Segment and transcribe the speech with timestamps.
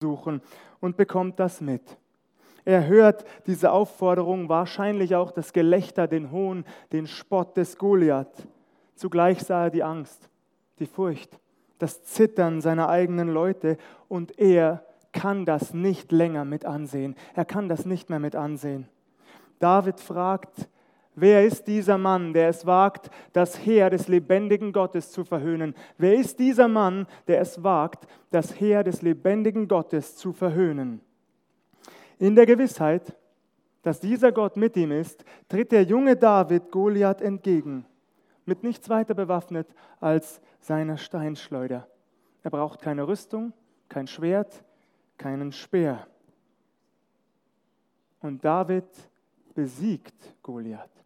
[0.00, 0.40] suchen
[0.80, 1.82] und bekommt das mit.
[2.64, 8.48] Er hört diese Aufforderung, wahrscheinlich auch das Gelächter, den Hohn, den Spott des Goliath.
[8.94, 10.30] Zugleich sah er die Angst,
[10.78, 11.38] die Furcht,
[11.78, 13.76] das Zittern seiner eigenen Leute
[14.08, 17.14] und er kann das nicht länger mit ansehen.
[17.34, 18.88] Er kann das nicht mehr mit ansehen.
[19.58, 20.66] David fragt,
[21.20, 25.74] wer ist dieser Mann, der es wagt, das Heer des lebendigen Gottes zu verhöhnen?
[25.98, 31.00] Wer ist dieser Mann, der es wagt, das Heer des lebendigen Gottes zu verhöhnen?
[32.18, 33.16] In der Gewissheit,
[33.82, 37.86] dass dieser Gott mit ihm ist, tritt der junge David Goliath entgegen,
[38.44, 39.68] mit nichts weiter bewaffnet
[40.00, 41.88] als seiner Steinschleuder.
[42.42, 43.52] Er braucht keine Rüstung,
[43.88, 44.62] kein Schwert,
[45.16, 46.06] keinen Speer.
[48.20, 48.84] Und David
[49.54, 50.99] besiegt Goliath.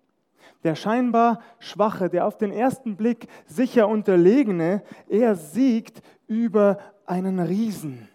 [0.63, 8.09] Der scheinbar Schwache, der auf den ersten Blick sicher Unterlegene, er siegt über einen Riesen.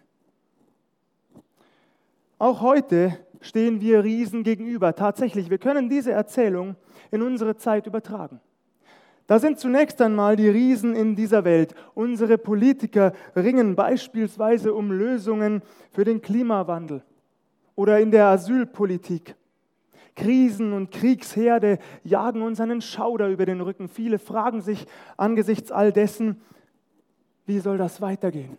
[2.38, 4.94] Auch heute stehen wir Riesen gegenüber.
[4.94, 6.76] Tatsächlich, wir können diese Erzählung
[7.10, 8.40] in unsere Zeit übertragen.
[9.26, 11.74] Da sind zunächst einmal die Riesen in dieser Welt.
[11.94, 17.04] Unsere Politiker ringen beispielsweise um Lösungen für den Klimawandel
[17.76, 19.36] oder in der Asylpolitik.
[20.16, 23.88] Krisen und Kriegsherde jagen uns einen Schauder über den Rücken.
[23.88, 24.86] Viele fragen sich
[25.16, 26.40] angesichts all dessen,
[27.46, 28.58] wie soll das weitergehen?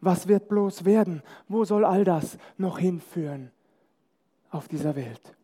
[0.00, 1.22] Was wird bloß werden?
[1.48, 3.50] Wo soll all das noch hinführen
[4.50, 5.34] auf dieser Welt?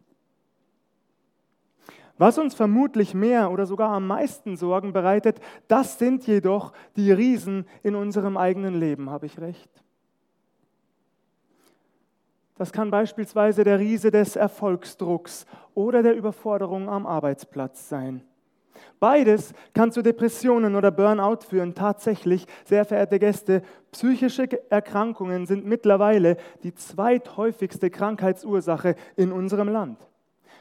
[2.21, 7.65] Was uns vermutlich mehr oder sogar am meisten Sorgen bereitet, das sind jedoch die Riesen
[7.83, 9.09] in unserem eigenen Leben.
[9.09, 9.80] Habe ich recht?
[12.61, 18.21] Das kann beispielsweise der Riese des Erfolgsdrucks oder der Überforderung am Arbeitsplatz sein.
[18.99, 21.75] Beides kann zu Depressionen oder Burnout führen.
[21.75, 30.07] Tatsächlich, sehr verehrte Gäste, psychische Erkrankungen sind mittlerweile die zweithäufigste Krankheitsursache in unserem Land.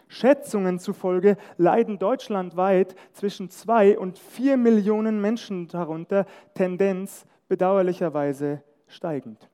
[0.07, 9.48] Schätzungen zufolge leiden deutschlandweit zwischen zwei und vier Millionen Menschen darunter, Tendenz bedauerlicherweise steigend.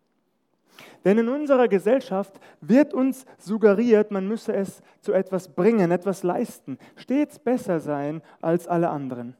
[1.03, 6.77] Denn in unserer Gesellschaft wird uns suggeriert, man müsse es zu etwas bringen, etwas leisten,
[6.95, 9.35] stets besser sein als alle anderen.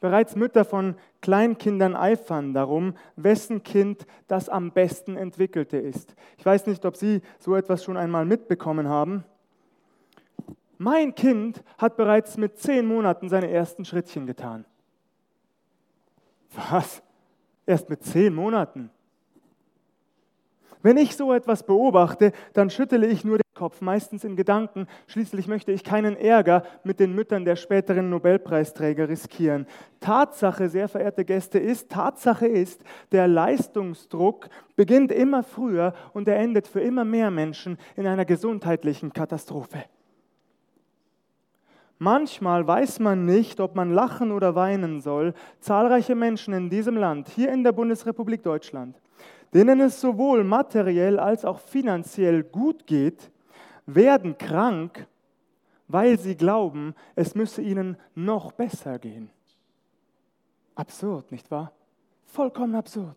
[0.00, 6.14] Bereits Mütter von Kleinkindern eifern darum, wessen Kind das am besten entwickelte ist.
[6.38, 9.24] Ich weiß nicht, ob Sie so etwas schon einmal mitbekommen haben.
[10.78, 14.64] Mein Kind hat bereits mit zehn Monaten seine ersten Schrittchen getan.
[16.70, 17.02] Was?
[17.70, 18.90] Erst mit zehn Monaten?
[20.82, 24.88] Wenn ich so etwas beobachte, dann schüttele ich nur den Kopf, meistens in Gedanken.
[25.06, 29.68] Schließlich möchte ich keinen Ärger mit den Müttern der späteren Nobelpreisträger riskieren.
[30.00, 32.82] Tatsache, sehr verehrte Gäste, ist, Tatsache ist,
[33.12, 39.12] der Leistungsdruck beginnt immer früher und er endet für immer mehr Menschen in einer gesundheitlichen
[39.12, 39.84] Katastrophe.
[42.02, 45.34] Manchmal weiß man nicht, ob man lachen oder weinen soll.
[45.60, 48.98] Zahlreiche Menschen in diesem Land, hier in der Bundesrepublik Deutschland,
[49.52, 53.30] denen es sowohl materiell als auch finanziell gut geht,
[53.84, 55.06] werden krank,
[55.88, 59.28] weil sie glauben, es müsse ihnen noch besser gehen.
[60.74, 61.70] Absurd, nicht wahr?
[62.24, 63.16] Vollkommen absurd.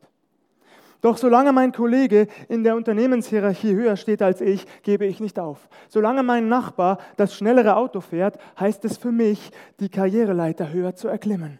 [1.03, 5.68] Doch solange mein Kollege in der Unternehmenshierarchie höher steht als ich, gebe ich nicht auf.
[5.90, 11.09] Solange mein Nachbar das schnellere Auto fährt, heißt es für mich, die Karriereleiter höher zu
[11.09, 11.59] erklimmen.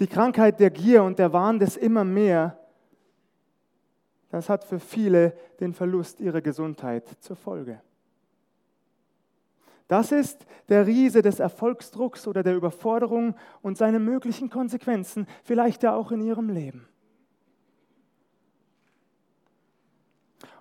[0.00, 2.58] Die Krankheit der Gier und der Wahn des immer mehr,
[4.30, 7.80] das hat für viele den Verlust ihrer Gesundheit zur Folge.
[9.88, 15.94] Das ist der Riese des Erfolgsdrucks oder der Überforderung und seine möglichen Konsequenzen, vielleicht ja
[15.94, 16.88] auch in ihrem Leben.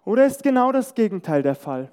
[0.06, 1.89] Oder ist genau das Gegenteil der Fall?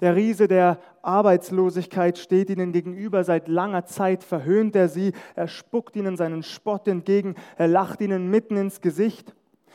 [0.00, 3.24] Der Riese der Arbeitslosigkeit steht ihnen gegenüber.
[3.24, 5.12] Seit langer Zeit verhöhnt er sie.
[5.34, 7.34] Er spuckt ihnen seinen Spott entgegen.
[7.56, 9.34] Er lacht ihnen mitten ins Gesicht.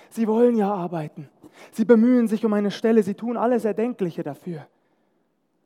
[0.09, 1.29] Sie wollen ja arbeiten.
[1.71, 3.03] Sie bemühen sich um eine Stelle.
[3.03, 4.65] Sie tun alles Erdenkliche dafür.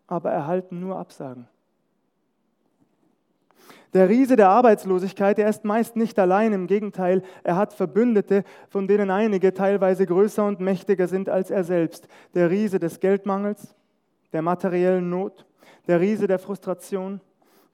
[0.08, 1.48] Aber erhalten nur Absagen.
[3.94, 8.88] Der Riese der Arbeitslosigkeit, der ist meist nicht allein, im Gegenteil, er hat Verbündete, von
[8.88, 12.08] denen einige teilweise größer und mächtiger sind als er selbst.
[12.34, 13.76] Der Riese des Geldmangels,
[14.34, 15.46] der materiellen Not,
[15.88, 17.22] der Riese der Frustration,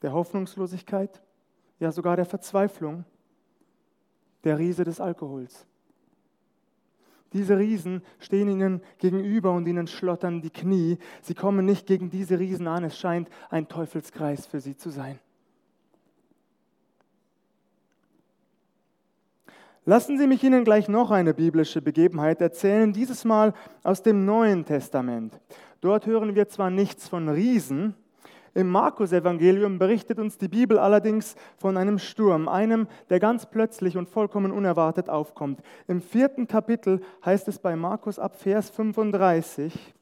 [0.02, 1.22] der Hoffnungslosigkeit,
[1.80, 3.06] ja sogar der Verzweiflung,
[4.44, 5.66] der Riese des Alkohols.
[7.34, 10.98] Diese Riesen stehen ihnen gegenüber und ihnen schlottern die Knie.
[11.22, 12.84] Sie kommen nicht gegen diese Riesen an.
[12.84, 15.20] Es scheint ein Teufelskreis für sie zu sein.
[19.86, 23.54] Lassen Sie mich Ihnen gleich noch eine biblische Begebenheit erzählen, dieses Mal
[23.84, 25.38] aus dem Neuen Testament.
[25.82, 27.94] Dort hören wir zwar nichts von Riesen,
[28.54, 34.10] im Markus-Evangelium berichtet uns die Bibel allerdings von einem Sturm, einem, der ganz plötzlich und
[34.10, 35.62] vollkommen unerwartet aufkommt.
[35.88, 39.94] Im vierten Kapitel heißt es bei Markus ab Vers 35,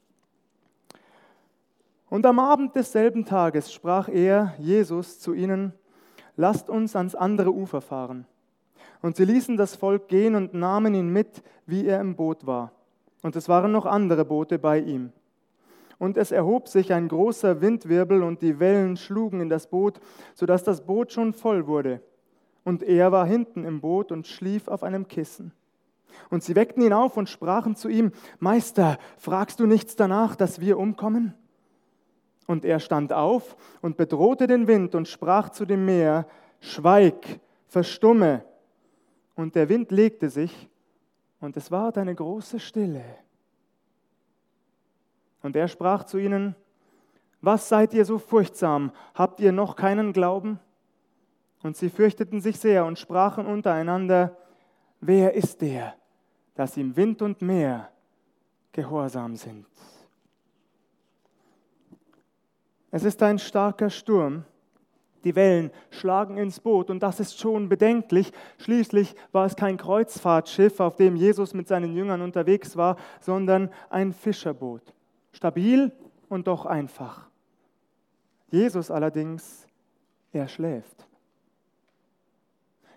[2.12, 5.72] und am Abend desselben Tages sprach er, Jesus, zu ihnen,
[6.36, 8.26] lasst uns ans andere Ufer fahren.
[9.00, 12.72] Und sie ließen das Volk gehen und nahmen ihn mit, wie er im Boot war.
[13.22, 15.10] Und es waren noch andere Boote bei ihm.
[16.02, 20.00] Und es erhob sich ein großer Windwirbel und die Wellen schlugen in das Boot,
[20.34, 22.02] sodass das Boot schon voll wurde.
[22.64, 25.52] Und er war hinten im Boot und schlief auf einem Kissen.
[26.28, 28.10] Und sie weckten ihn auf und sprachen zu ihm,
[28.40, 31.34] Meister, fragst du nichts danach, dass wir umkommen?
[32.48, 36.26] Und er stand auf und bedrohte den Wind und sprach zu dem Meer,
[36.58, 37.38] Schweig,
[37.68, 38.44] verstumme.
[39.36, 40.68] Und der Wind legte sich,
[41.38, 43.04] und es ward eine große Stille.
[45.42, 46.54] Und er sprach zu ihnen,
[47.40, 48.92] Was seid ihr so furchtsam?
[49.14, 50.60] Habt ihr noch keinen Glauben?
[51.62, 54.36] Und sie fürchteten sich sehr und sprachen untereinander,
[55.00, 55.94] Wer ist der,
[56.54, 57.88] dass ihm Wind und Meer
[58.70, 59.66] gehorsam sind?
[62.92, 64.44] Es ist ein starker Sturm.
[65.24, 68.32] Die Wellen schlagen ins Boot und das ist schon bedenklich.
[68.58, 74.12] Schließlich war es kein Kreuzfahrtschiff, auf dem Jesus mit seinen Jüngern unterwegs war, sondern ein
[74.12, 74.82] Fischerboot.
[75.32, 75.92] Stabil
[76.28, 77.28] und doch einfach.
[78.48, 79.66] Jesus allerdings,
[80.32, 81.06] er schläft.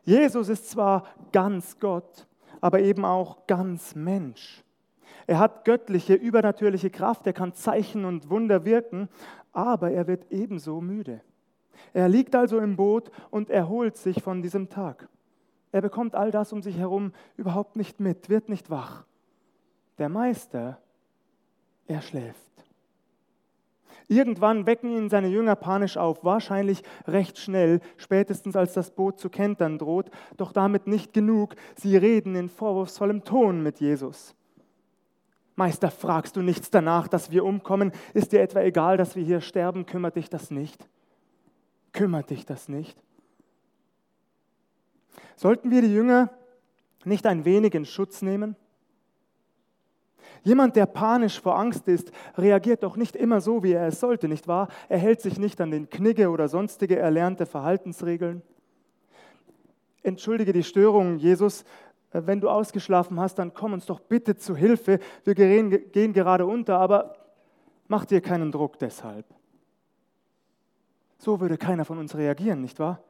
[0.03, 2.27] Jesus ist zwar ganz Gott,
[2.61, 4.63] aber eben auch ganz Mensch.
[5.27, 9.09] Er hat göttliche, übernatürliche Kraft, er kann Zeichen und Wunder wirken,
[9.51, 11.21] aber er wird ebenso müde.
[11.93, 15.07] Er liegt also im Boot und erholt sich von diesem Tag.
[15.71, 19.05] Er bekommt all das um sich herum überhaupt nicht mit, wird nicht wach.
[19.97, 20.79] Der Meister,
[21.87, 22.39] er schläft.
[24.07, 29.29] Irgendwann wecken ihn seine Jünger panisch auf, wahrscheinlich recht schnell, spätestens als das Boot zu
[29.29, 31.55] kentern droht, doch damit nicht genug.
[31.75, 34.35] Sie reden in vorwurfsvollem Ton mit Jesus.
[35.55, 37.93] Meister, fragst du nichts danach, dass wir umkommen?
[38.13, 39.85] Ist dir etwa egal, dass wir hier sterben?
[39.85, 40.87] Kümmert dich das nicht?
[41.93, 42.97] Kümmert dich das nicht?
[45.37, 46.29] Sollten wir die Jünger
[47.05, 48.55] nicht ein wenig in Schutz nehmen?
[50.45, 54.27] Jemand, der panisch vor Angst ist, reagiert doch nicht immer so, wie er es sollte,
[54.27, 54.67] nicht wahr?
[54.89, 58.43] Er hält sich nicht an den Knigge oder sonstige erlernte Verhaltensregeln.
[60.03, 61.63] Entschuldige die Störung, Jesus,
[62.11, 64.99] äh, wenn du ausgeschlafen hast, dann komm uns doch bitte zu Hilfe.
[65.23, 67.15] Wir gehen, gehen gerade unter, aber
[67.87, 69.25] mach dir keinen Druck deshalb.
[71.17, 73.01] So würde keiner von uns reagieren, nicht wahr?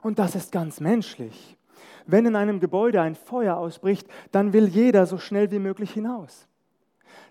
[0.00, 1.58] Und das ist ganz menschlich.
[2.06, 6.46] Wenn in einem Gebäude ein Feuer ausbricht, dann will jeder so schnell wie möglich hinaus.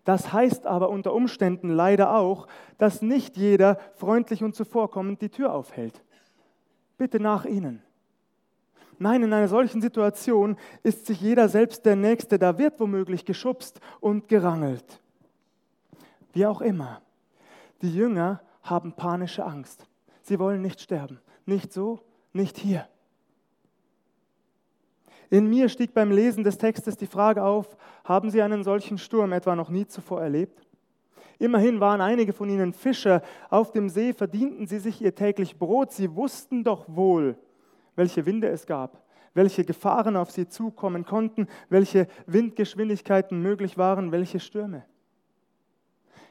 [0.04, 5.54] Das heißt aber unter Umständen leider auch, dass nicht jeder freundlich und zuvorkommend die Tür
[5.54, 6.02] aufhält.
[6.98, 7.82] Bitte nach Ihnen.
[8.98, 13.80] Nein, in einer solchen Situation ist sich jeder selbst der Nächste, da wird womöglich geschubst
[14.00, 15.02] und gerangelt.
[16.34, 17.02] Wie auch immer,
[17.82, 19.88] die Jünger haben panische Angst.
[20.22, 21.20] Sie wollen nicht sterben.
[21.46, 22.00] Nicht so,
[22.32, 22.88] nicht hier.
[25.32, 29.32] In mir stieg beim Lesen des Textes die Frage auf, haben Sie einen solchen Sturm
[29.32, 30.62] etwa noch nie zuvor erlebt?
[31.40, 35.94] Immerhin waren einige von ihnen Fischer, auf dem See verdienten sie sich ihr täglich Brot,
[35.94, 37.38] sie wussten doch wohl,
[37.96, 39.02] welche Winde es gab,
[39.34, 44.84] welche Gefahren auf sie zukommen konnten, welche Windgeschwindigkeiten möglich waren, welche Stürme.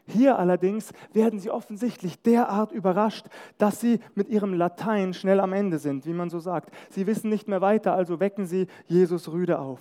[0.07, 3.27] Hier allerdings werden sie offensichtlich derart überrascht,
[3.59, 6.71] dass sie mit ihrem Latein schnell am Ende sind, wie man so sagt.
[6.91, 9.81] Sie wissen nicht mehr weiter, also wecken sie Jesus rüde auf.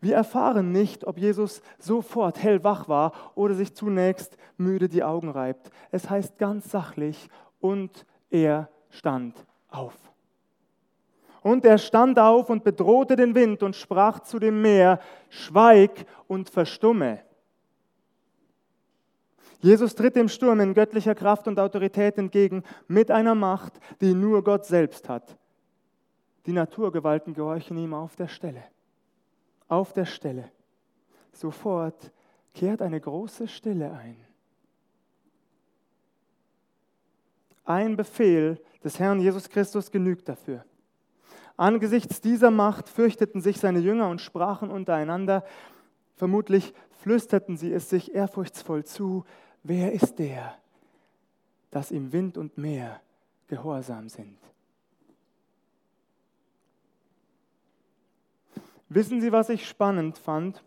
[0.00, 5.70] Wir erfahren nicht, ob Jesus sofort hellwach war oder sich zunächst müde die Augen reibt.
[5.92, 7.28] Es heißt ganz sachlich,
[7.60, 9.36] und er stand
[9.70, 9.94] auf.
[11.40, 16.50] Und er stand auf und bedrohte den Wind und sprach zu dem Meer, Schweig und
[16.50, 17.20] verstumme.
[19.62, 24.42] Jesus tritt dem Sturm in göttlicher Kraft und Autorität entgegen mit einer Macht, die nur
[24.42, 25.38] Gott selbst hat.
[26.46, 28.64] Die Naturgewalten gehorchen ihm auf der Stelle.
[29.68, 30.50] Auf der Stelle.
[31.32, 32.10] Sofort
[32.54, 34.16] kehrt eine große Stille ein.
[37.64, 40.64] Ein Befehl des Herrn Jesus Christus genügt dafür.
[41.56, 45.44] Angesichts dieser Macht fürchteten sich seine Jünger und sprachen untereinander,
[46.16, 49.24] vermutlich flüsterten sie es sich ehrfurchtsvoll zu,
[49.62, 50.56] Wer ist der,
[51.70, 53.00] dass ihm Wind und Meer
[53.48, 54.38] gehorsam sind?
[58.88, 60.62] Wissen Sie, was ich spannend fand?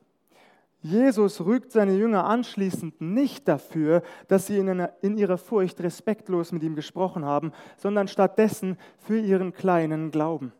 [0.81, 6.51] Jesus rügt seine Jünger anschließend nicht dafür, dass sie in, einer, in, ihrer Furcht respektlos
[6.51, 10.53] mit ihm gesprochen haben, sondern stattdessen für ihren kleinen Glauben.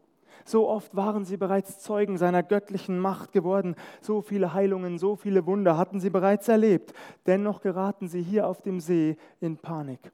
[0.48, 5.48] So oft waren sie bereits Zeugen seiner göttlichen Macht geworden, so viele Heilungen, so viele
[5.48, 6.94] Wunder hatten sie bereits erlebt.
[7.26, 10.12] Dennoch geraten sie hier auf dem See in Panik.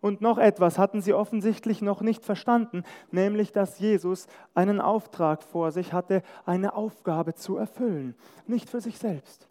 [0.00, 5.70] Und noch etwas hatten sie offensichtlich noch nicht verstanden, nämlich dass Jesus einen Auftrag vor
[5.70, 8.16] sich hatte, eine Aufgabe zu erfüllen.
[8.46, 9.48] Nicht für sich selbst,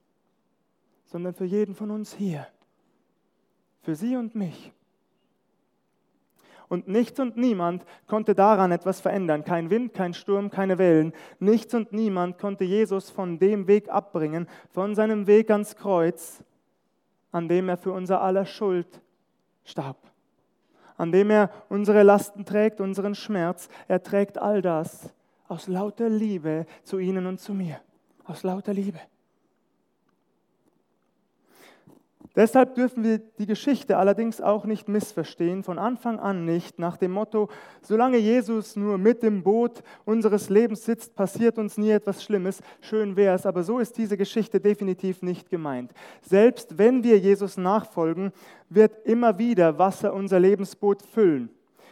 [1.06, 2.48] sondern für jeden von uns hier.
[3.82, 4.74] Für sie und mich.
[6.69, 9.45] Und nichts und niemand konnte daran etwas verändern.
[9.45, 11.13] Kein Wind, kein Sturm, keine Wellen.
[11.39, 16.43] Nichts und niemand konnte Jesus von dem Weg abbringen, von seinem Weg ans Kreuz,
[17.31, 19.01] an dem er für unser aller Schuld
[19.63, 19.97] starb
[20.97, 23.69] an dem er unsere Lasten trägt, unseren Schmerz.
[23.88, 25.13] Er trägt all das
[25.47, 27.79] aus lauter Liebe zu Ihnen und zu mir.
[28.25, 29.00] Aus lauter Liebe.
[32.38, 37.12] Deshalb dürfen wir die Geschichte allerdings auch nicht missverstehen, von Anfang an nicht, nach dem
[37.12, 37.50] Motto,
[37.82, 42.62] solange Jesus nur mit dem Boot unseres Lebens sitzt, passiert uns nie etwas Schlimmes.
[42.79, 45.91] Schön wäre es, aber so ist diese Geschichte definitiv nicht gemeint.
[46.22, 48.32] Selbst wenn wir Jesus nachfolgen,
[48.70, 51.50] wird immer wieder Wasser unser Lebensboot füllen.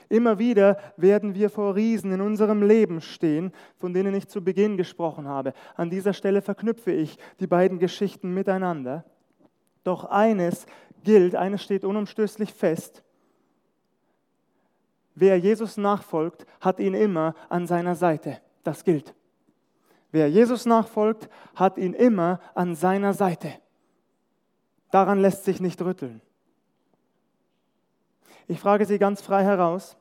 [0.10, 4.78] Immer wieder werden wir vor Riesen in unserem Leben stehen, von denen ich zu Beginn
[4.78, 5.54] gesprochen habe.
[5.76, 9.06] An dieser Stelle verknüpfe ich die beiden Geschichten miteinander.
[9.86, 10.66] Doch eines
[11.04, 13.04] gilt, eines steht unumstößlich fest.
[15.14, 18.42] Wer Jesus nachfolgt, hat ihn immer an seiner Seite.
[18.64, 19.14] Das gilt.
[20.12, 23.54] Wer Jesus nachfolgt, hat ihn immer an seiner Seite.
[24.92, 26.22] Daran lässt sich nicht rütteln.
[28.48, 29.98] Ich frage Sie ganz frei heraus,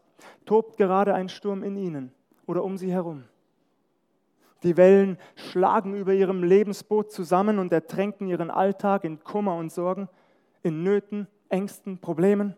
[0.47, 2.13] tobt gerade ein Sturm in Ihnen
[2.47, 3.25] oder um Sie herum?
[4.65, 10.09] Die Wellen schlagen über ihrem Lebensboot zusammen und ertränken ihren Alltag in Kummer und Sorgen,
[10.63, 12.57] in Nöten, Ängsten, Problemen.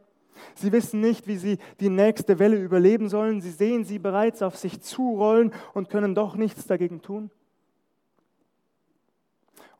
[0.54, 3.40] Sie wissen nicht, wie sie die nächste Welle überleben sollen.
[3.40, 7.30] Sie sehen sie bereits auf sich zurollen und können doch nichts dagegen tun.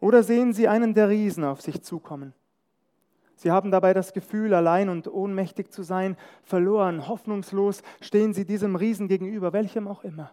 [0.00, 2.34] Oder sehen sie einen der Riesen auf sich zukommen.
[3.36, 8.76] Sie haben dabei das Gefühl, allein und ohnmächtig zu sein, verloren, hoffnungslos stehen sie diesem
[8.76, 10.32] Riesen gegenüber, welchem auch immer.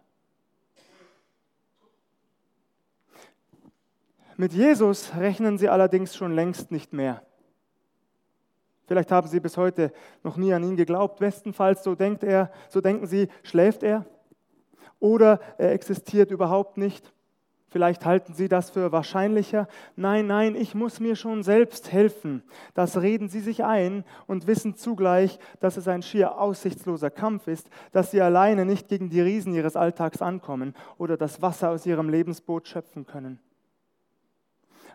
[4.38, 7.22] Mit Jesus rechnen sie allerdings schon längst nicht mehr.
[8.86, 9.92] Vielleicht haben sie bis heute
[10.24, 11.20] noch nie an ihn geglaubt.
[11.20, 14.06] Bestenfalls, so denkt er, so denken sie, schläft er
[15.00, 17.14] oder er existiert überhaupt nicht.
[17.68, 19.68] Vielleicht halten Sie das für wahrscheinlicher.
[19.96, 22.44] Nein, nein, ich muss mir schon selbst helfen.
[22.76, 27.68] Das reden Sie sich ein und wissen zugleich, dass es ein schier aussichtsloser Kampf ist,
[27.92, 32.10] dass Sie alleine nicht gegen die Riesen Ihres Alltags ankommen oder das Wasser aus Ihrem
[32.10, 33.40] Lebensboot schöpfen können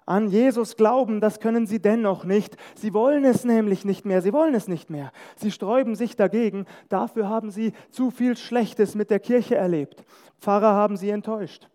[0.08, 2.56] an Jesus glauben, das können sie dennoch nicht.
[2.74, 5.12] Sie wollen es nämlich nicht mehr, sie wollen es nicht mehr.
[5.36, 10.04] Sie sträuben sich dagegen, dafür haben sie zu viel Schlechtes mit der Kirche erlebt.
[10.40, 11.68] Pfarrer haben sie enttäuscht.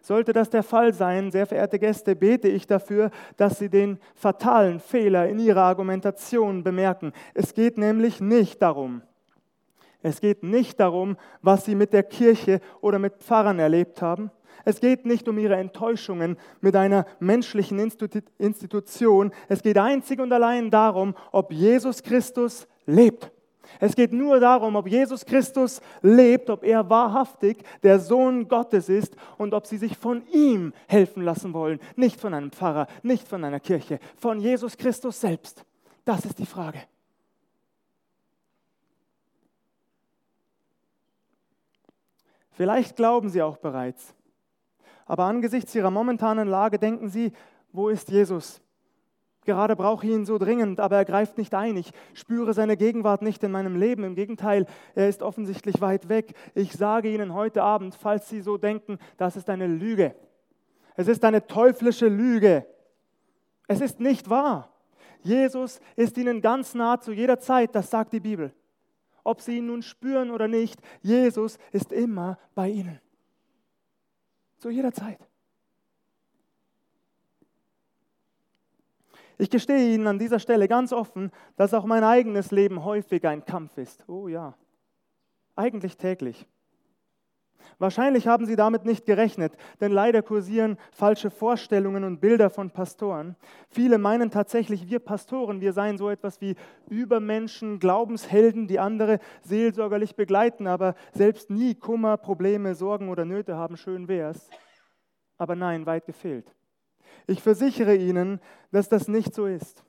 [0.00, 4.80] Sollte das der Fall sein, sehr verehrte Gäste, bete ich dafür, dass Sie den fatalen
[4.80, 7.12] Fehler in Ihrer Argumentation bemerken.
[7.34, 9.02] Es geht nämlich nicht darum,
[10.02, 14.30] es geht nicht darum, was Sie mit der Kirche oder mit Pfarrern erlebt haben.
[14.64, 17.78] Es geht nicht um ihre Enttäuschungen mit einer menschlichen
[18.38, 19.32] Institution.
[19.48, 23.30] Es geht einzig und allein darum, ob Jesus Christus lebt.
[23.78, 29.16] Es geht nur darum, ob Jesus Christus lebt, ob er wahrhaftig der Sohn Gottes ist
[29.38, 31.78] und ob sie sich von ihm helfen lassen wollen.
[31.94, 35.64] Nicht von einem Pfarrer, nicht von einer Kirche, von Jesus Christus selbst.
[36.04, 36.80] Das ist die Frage.
[42.52, 44.14] Vielleicht glauben Sie auch bereits,
[45.10, 47.32] aber angesichts ihrer momentanen Lage denken sie,
[47.72, 48.62] wo ist Jesus?
[49.44, 51.76] Gerade brauche ich ihn so dringend, aber er greift nicht ein.
[51.76, 54.04] Ich spüre seine Gegenwart nicht in meinem Leben.
[54.04, 56.34] Im Gegenteil, er ist offensichtlich weit weg.
[56.54, 60.14] Ich sage Ihnen heute Abend, falls Sie so denken, das ist eine Lüge.
[60.94, 62.64] Es ist eine teuflische Lüge.
[63.66, 64.70] Es ist nicht wahr.
[65.22, 68.54] Jesus ist Ihnen ganz nah zu jeder Zeit, das sagt die Bibel.
[69.24, 73.00] Ob Sie ihn nun spüren oder nicht, Jesus ist immer bei Ihnen.
[74.60, 75.18] Zu jeder Zeit.
[79.38, 83.42] Ich gestehe Ihnen an dieser Stelle ganz offen, dass auch mein eigenes Leben häufig ein
[83.46, 84.06] Kampf ist.
[84.06, 84.54] Oh ja,
[85.56, 86.46] eigentlich täglich.
[87.78, 93.36] Wahrscheinlich haben sie damit nicht gerechnet, denn leider kursieren falsche Vorstellungen und Bilder von Pastoren.
[93.68, 96.56] Viele meinen tatsächlich, wir Pastoren, wir seien so etwas wie
[96.88, 103.76] Übermenschen, Glaubenshelden, die andere seelsorgerlich begleiten, aber selbst nie Kummer, Probleme, Sorgen oder Nöte haben.
[103.76, 104.50] Schön wär's.
[105.38, 106.54] Aber nein, weit gefehlt.
[107.26, 108.40] Ich versichere Ihnen,
[108.72, 109.84] dass das nicht so ist.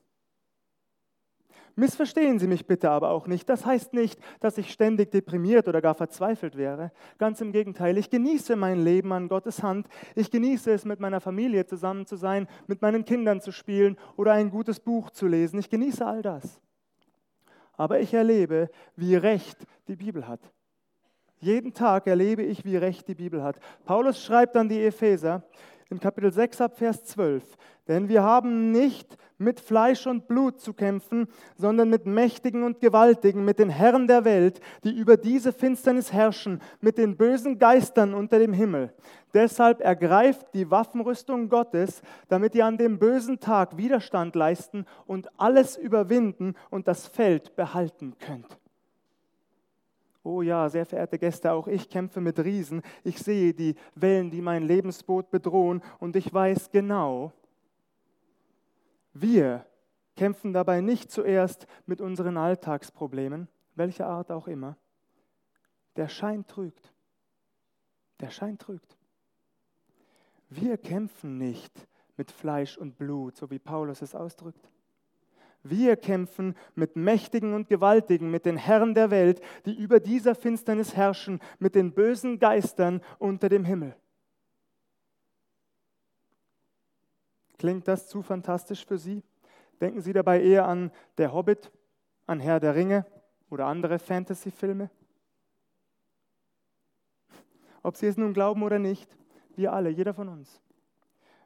[1.81, 3.50] Missverstehen Sie mich bitte aber auch nicht.
[3.50, 6.91] Das heißt nicht, dass ich ständig deprimiert oder gar verzweifelt wäre.
[7.17, 9.88] Ganz im Gegenteil, ich genieße mein Leben an Gottes Hand.
[10.13, 14.33] Ich genieße es, mit meiner Familie zusammen zu sein, mit meinen Kindern zu spielen oder
[14.33, 15.57] ein gutes Buch zu lesen.
[15.57, 16.61] Ich genieße all das.
[17.73, 19.57] Aber ich erlebe, wie recht
[19.88, 20.41] die Bibel hat.
[21.39, 23.59] Jeden Tag erlebe ich, wie recht die Bibel hat.
[23.85, 25.41] Paulus schreibt an die Epheser,
[25.91, 27.43] in Kapitel 6 ab Vers 12.
[27.88, 33.43] Denn wir haben nicht mit Fleisch und Blut zu kämpfen, sondern mit Mächtigen und Gewaltigen,
[33.43, 38.39] mit den Herren der Welt, die über diese Finsternis herrschen, mit den bösen Geistern unter
[38.39, 38.93] dem Himmel.
[39.33, 45.75] Deshalb ergreift die Waffenrüstung Gottes, damit ihr an dem bösen Tag Widerstand leisten und alles
[45.75, 48.60] überwinden und das Feld behalten könnt.
[50.23, 52.83] Oh ja, sehr verehrte Gäste, auch ich kämpfe mit Riesen.
[53.03, 57.31] Ich sehe die Wellen, die mein Lebensboot bedrohen und ich weiß genau,
[59.13, 59.65] wir
[60.15, 64.77] kämpfen dabei nicht zuerst mit unseren Alltagsproblemen, welcher Art auch immer.
[65.95, 66.93] Der Schein trügt.
[68.19, 68.97] Der Schein trügt.
[70.49, 71.87] Wir kämpfen nicht
[72.17, 74.70] mit Fleisch und Blut, so wie Paulus es ausdrückt.
[75.63, 80.95] Wir kämpfen mit Mächtigen und Gewaltigen, mit den Herren der Welt, die über dieser Finsternis
[80.95, 83.95] herrschen, mit den bösen Geistern unter dem Himmel.
[87.59, 89.21] Klingt das zu fantastisch für Sie?
[89.79, 91.71] Denken Sie dabei eher an Der Hobbit,
[92.25, 93.05] an Herr der Ringe
[93.51, 94.89] oder andere Fantasy-Filme?
[97.83, 99.15] Ob Sie es nun glauben oder nicht,
[99.55, 100.61] wir alle, jeder von uns.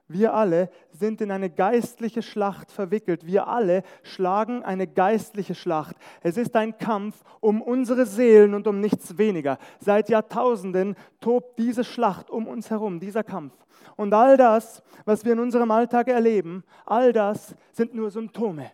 [0.07, 3.25] Wir alle sind in eine geistliche Schlacht verwickelt.
[3.25, 5.95] Wir alle schlagen eine geistliche Schlacht.
[6.21, 9.57] Es ist ein Kampf um unsere Seelen und um nichts weniger.
[9.79, 13.53] Seit Jahrtausenden tobt diese Schlacht um uns herum, dieser Kampf.
[13.95, 18.71] Und all das, was wir in unserem Alltag erleben, all das sind nur Symptome,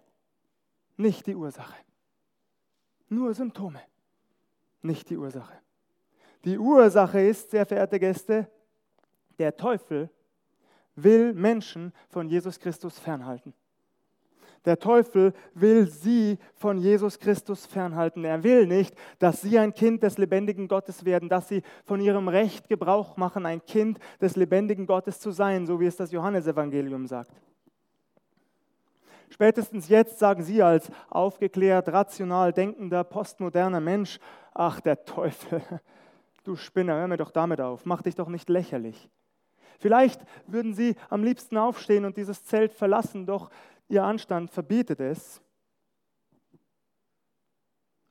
[0.97, 1.75] nicht die Ursache.
[3.07, 3.79] Nur Symptome,
[4.81, 5.53] nicht die Ursache.
[6.43, 8.49] Die Ursache ist, sehr verehrte Gäste,
[9.37, 10.09] der Teufel
[10.95, 13.53] will Menschen von Jesus Christus fernhalten.
[14.65, 18.23] Der Teufel will sie von Jesus Christus fernhalten.
[18.23, 22.27] Er will nicht, dass sie ein Kind des lebendigen Gottes werden, dass sie von ihrem
[22.27, 27.07] Recht Gebrauch machen, ein Kind des lebendigen Gottes zu sein, so wie es das Johannesevangelium
[27.07, 27.31] sagt.
[29.31, 34.19] Spätestens jetzt sagen Sie als aufgeklärt, rational denkender, postmoderner Mensch,
[34.53, 35.61] ach der Teufel,
[36.43, 39.09] du Spinner, hör mir doch damit auf, mach dich doch nicht lächerlich.
[39.81, 43.49] Vielleicht würden sie am liebsten aufstehen und dieses Zelt verlassen, doch
[43.89, 45.41] ihr Anstand verbietet es.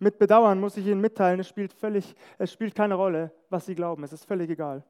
[0.00, 3.76] Mit Bedauern muss ich Ihnen mitteilen, es spielt, völlig, es spielt keine Rolle, was Sie
[3.76, 4.82] glauben, es ist völlig egal.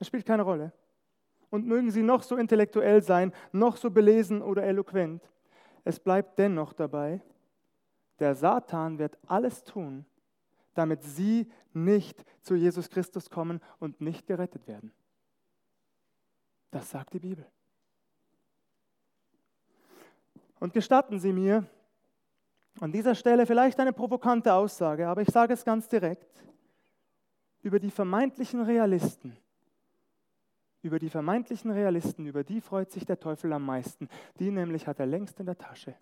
[0.00, 0.72] Es spielt keine Rolle.
[1.50, 5.22] Und mögen Sie noch so intellektuell sein, noch so belesen oder eloquent,
[5.84, 7.20] es bleibt dennoch dabei,
[8.18, 10.04] der Satan wird alles tun,
[10.74, 14.92] damit sie nicht zu Jesus Christus kommen und nicht gerettet werden.
[16.70, 17.46] Das sagt die Bibel.
[20.60, 21.66] Und gestatten Sie mir
[22.80, 26.44] an dieser Stelle vielleicht eine provokante Aussage, aber ich sage es ganz direkt.
[27.62, 29.36] Über die vermeintlichen Realisten,
[30.82, 34.08] über die vermeintlichen Realisten, über die freut sich der Teufel am meisten.
[34.38, 35.94] Die nämlich hat er längst in der Tasche.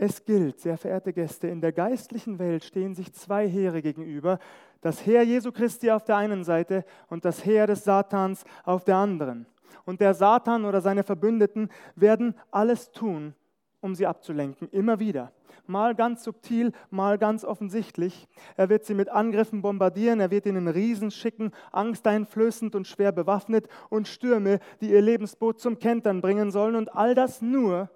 [0.00, 4.38] Es gilt, sehr verehrte Gäste, in der geistlichen Welt stehen sich zwei Heere gegenüber.
[4.80, 8.94] Das Heer Jesu Christi auf der einen Seite und das Heer des Satans auf der
[8.94, 9.46] anderen.
[9.84, 13.34] Und der Satan oder seine Verbündeten werden alles tun,
[13.80, 15.32] um sie abzulenken, immer wieder.
[15.66, 18.28] Mal ganz subtil, mal ganz offensichtlich.
[18.56, 23.66] Er wird sie mit Angriffen bombardieren, er wird ihnen Riesen schicken, angsteinflößend und schwer bewaffnet
[23.88, 26.76] und Stürme, die ihr Lebensboot zum Kentern bringen sollen.
[26.76, 27.90] Und all das nur,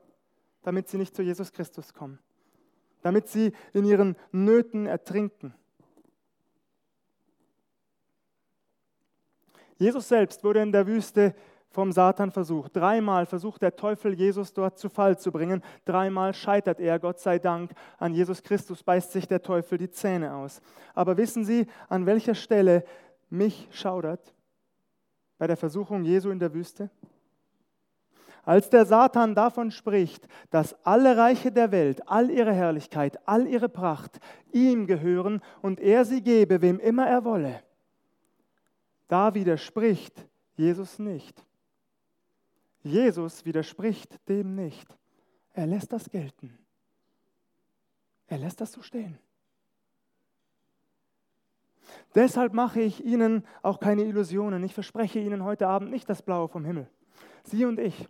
[0.63, 2.19] damit sie nicht zu Jesus Christus kommen,
[3.03, 5.55] damit sie in ihren Nöten ertrinken.
[9.77, 11.35] Jesus selbst wurde in der Wüste
[11.73, 12.77] vom Satan versucht.
[12.77, 15.63] Dreimal versucht der Teufel, Jesus dort zu Fall zu bringen.
[15.85, 17.73] Dreimal scheitert er, Gott sei Dank.
[17.99, 20.61] An Jesus Christus beißt sich der Teufel die Zähne aus.
[20.95, 22.85] Aber wissen Sie, an welcher Stelle
[23.31, 24.35] mich schaudert?
[25.39, 26.91] Bei der Versuchung Jesu in der Wüste?
[28.45, 33.69] Als der Satan davon spricht, dass alle Reiche der Welt, all ihre Herrlichkeit, all ihre
[33.69, 34.19] Pracht
[34.53, 37.63] ihm gehören und er sie gebe, wem immer er wolle,
[39.07, 40.27] da widerspricht
[40.57, 41.45] Jesus nicht.
[42.83, 44.89] Jesus widerspricht dem nicht.
[45.53, 46.59] Er lässt das gelten.
[48.27, 49.19] Er lässt das so stehen.
[52.15, 54.65] Deshalb mache ich Ihnen auch keine Illusionen.
[54.65, 56.89] Ich verspreche Ihnen heute Abend nicht das Blaue vom Himmel.
[57.45, 58.09] Sie und ich,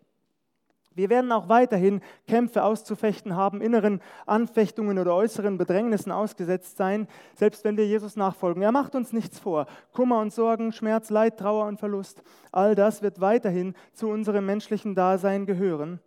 [0.95, 7.65] wir werden auch weiterhin Kämpfe auszufechten haben, inneren Anfechtungen oder äußeren Bedrängnissen ausgesetzt sein, selbst
[7.65, 8.63] wenn wir Jesus nachfolgen.
[8.63, 9.67] Er macht uns nichts vor.
[9.93, 14.95] Kummer und Sorgen, Schmerz, Leid, Trauer und Verlust, all das wird weiterhin zu unserem menschlichen
[14.95, 16.01] Dasein gehören.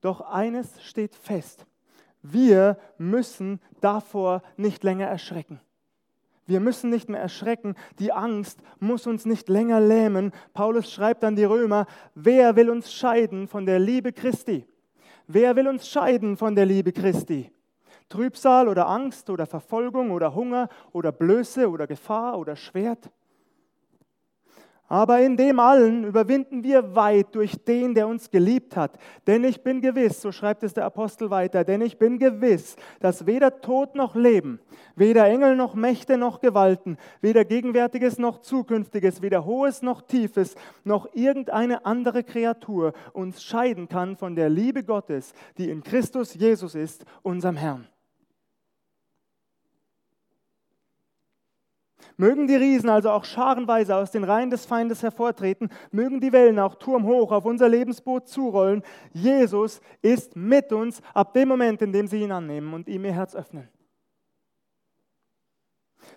[0.00, 1.66] Doch eines steht fest.
[2.22, 5.60] Wir müssen davor nicht länger erschrecken.
[6.48, 7.74] Wir müssen nicht mehr erschrecken.
[7.98, 10.32] Die Angst muss uns nicht länger lähmen.
[10.54, 11.84] Paulus schreibt an die Römer,
[12.14, 14.66] wer will uns scheiden von der Liebe Christi?
[15.26, 17.52] Wer will uns scheiden von der Liebe Christi?
[18.08, 23.10] Trübsal oder Angst oder Verfolgung oder Hunger oder Blöße oder Gefahr oder Schwert?
[24.88, 28.98] Aber in dem allen überwinden wir weit durch den, der uns geliebt hat.
[29.26, 33.26] Denn ich bin gewiss, so schreibt es der Apostel weiter, denn ich bin gewiss, dass
[33.26, 34.60] weder Tod noch Leben,
[34.96, 41.06] weder Engel noch Mächte noch Gewalten, weder Gegenwärtiges noch Zukünftiges, weder Hohes noch Tiefes, noch
[41.12, 47.04] irgendeine andere Kreatur uns scheiden kann von der Liebe Gottes, die in Christus Jesus ist,
[47.22, 47.86] unserem Herrn.
[52.20, 56.58] Mögen die Riesen also auch scharenweise aus den Reihen des Feindes hervortreten, mögen die Wellen
[56.58, 58.82] auch turmhoch auf unser Lebensboot zurollen.
[59.12, 63.12] Jesus ist mit uns ab dem Moment, in dem sie ihn annehmen und ihm ihr
[63.12, 63.68] Herz öffnen.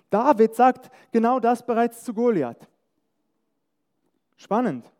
[0.10, 2.68] David sagt genau das bereits zu Goliath.
[4.38, 4.92] Spannend.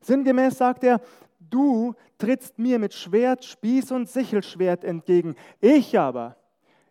[0.00, 1.00] Sinngemäß sagt er,
[1.40, 5.34] du trittst mir mit Schwert, Spieß und Sichelschwert entgegen.
[5.60, 6.36] Ich aber,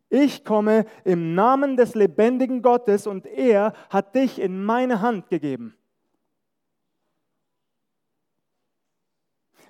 [0.09, 5.75] ich komme im Namen des lebendigen Gottes und er hat dich in meine Hand gegeben.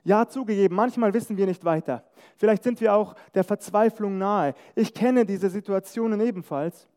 [0.03, 2.03] Ja, zugegeben, manchmal wissen wir nicht weiter.
[2.37, 4.53] Vielleicht sind wir auch der Verzweiflung nahe.
[4.75, 6.87] Ich kenne diese Situationen ebenfalls.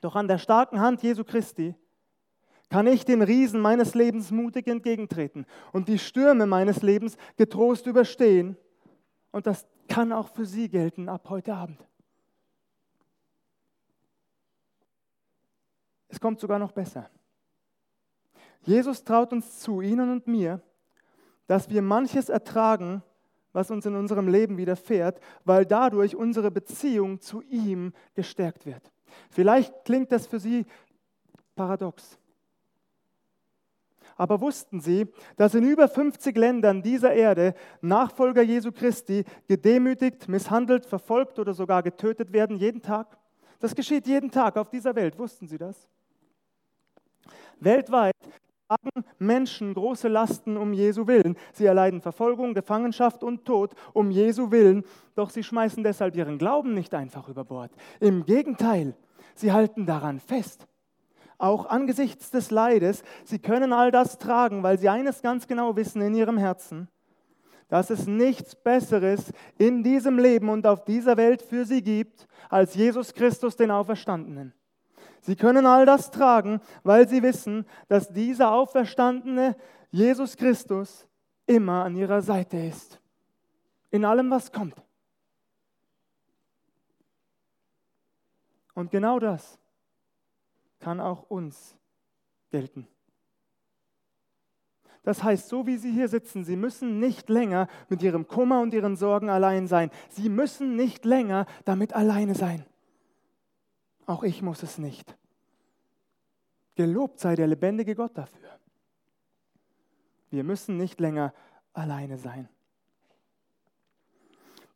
[0.00, 1.74] Doch an der starken Hand Jesu Christi
[2.70, 8.56] kann ich den Riesen meines Lebens mutig entgegentreten und die Stürme meines Lebens getrost überstehen.
[9.30, 11.84] Und das kann auch für Sie gelten ab heute Abend.
[16.18, 17.08] Es kommt sogar noch besser.
[18.62, 20.60] Jesus traut uns zu, Ihnen und mir,
[21.46, 23.04] dass wir manches ertragen,
[23.52, 28.90] was uns in unserem Leben widerfährt, weil dadurch unsere Beziehung zu ihm gestärkt wird.
[29.30, 30.66] Vielleicht klingt das für Sie
[31.54, 32.18] paradox.
[34.16, 40.84] Aber wussten Sie, dass in über 50 Ländern dieser Erde Nachfolger Jesu Christi gedemütigt, misshandelt,
[40.84, 43.16] verfolgt oder sogar getötet werden jeden Tag?
[43.60, 45.16] Das geschieht jeden Tag auf dieser Welt.
[45.16, 45.88] Wussten Sie das?
[47.60, 48.14] Weltweit
[48.68, 51.36] tragen Menschen große Lasten um Jesu Willen.
[51.52, 56.74] Sie erleiden Verfolgung, Gefangenschaft und Tod um Jesu Willen, doch sie schmeißen deshalb ihren Glauben
[56.74, 57.70] nicht einfach über Bord.
[58.00, 58.94] Im Gegenteil,
[59.34, 60.66] sie halten daran fest.
[61.38, 66.02] Auch angesichts des Leides, sie können all das tragen, weil sie eines ganz genau wissen
[66.02, 66.88] in ihrem Herzen,
[67.68, 72.74] dass es nichts Besseres in diesem Leben und auf dieser Welt für sie gibt, als
[72.74, 74.52] Jesus Christus, den Auferstandenen.
[75.20, 79.56] Sie können all das tragen, weil sie wissen, dass dieser auferstandene
[79.90, 81.06] Jesus Christus
[81.46, 83.00] immer an ihrer Seite ist.
[83.90, 84.74] In allem, was kommt.
[88.74, 89.58] Und genau das
[90.78, 91.76] kann auch uns
[92.50, 92.86] gelten.
[95.02, 98.74] Das heißt, so wie Sie hier sitzen, Sie müssen nicht länger mit Ihrem Kummer und
[98.74, 99.90] Ihren Sorgen allein sein.
[100.10, 102.64] Sie müssen nicht länger damit alleine sein.
[104.08, 105.14] Auch ich muss es nicht.
[106.76, 108.48] Gelobt sei der lebendige Gott dafür.
[110.30, 111.34] Wir müssen nicht länger
[111.74, 112.48] alleine sein.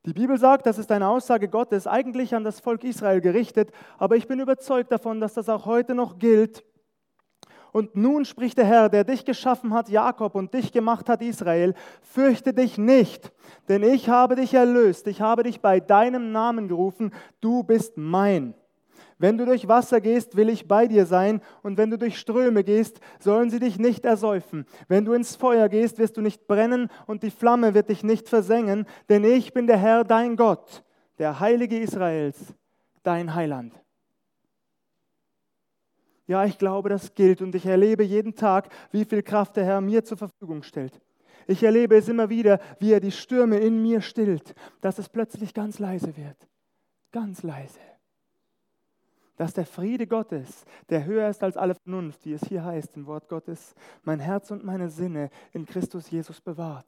[0.04, 4.16] Die Bibel sagt, das ist eine Aussage Gottes, eigentlich an das Volk Israel gerichtet, aber
[4.16, 6.62] ich bin überzeugt davon, dass das auch heute noch gilt.
[7.72, 11.74] Und nun spricht der Herr, der dich geschaffen hat, Jakob, und dich gemacht hat, Israel,
[12.02, 13.32] fürchte dich nicht,
[13.68, 18.54] denn ich habe dich erlöst, ich habe dich bei deinem Namen gerufen, du bist mein.
[19.22, 22.64] Wenn du durch Wasser gehst, will ich bei dir sein, und wenn du durch Ströme
[22.64, 24.66] gehst, sollen sie dich nicht ersäufen.
[24.88, 28.28] Wenn du ins Feuer gehst, wirst du nicht brennen, und die Flamme wird dich nicht
[28.28, 30.82] versengen, denn ich bin der Herr, dein Gott,
[31.20, 32.52] der Heilige Israels,
[33.04, 33.72] dein Heiland.
[36.26, 39.80] Ja, ich glaube, das gilt, und ich erlebe jeden Tag, wie viel Kraft der Herr
[39.80, 41.00] mir zur Verfügung stellt.
[41.46, 45.54] Ich erlebe es immer wieder, wie er die Stürme in mir stillt, dass es plötzlich
[45.54, 46.48] ganz leise wird.
[47.12, 47.91] Ganz leise.
[49.42, 53.06] Dass der Friede Gottes, der höher ist als alle Vernunft, wie es hier heißt im
[53.08, 53.74] Wort Gottes,
[54.04, 56.86] mein Herz und meine Sinne in Christus Jesus bewahrt.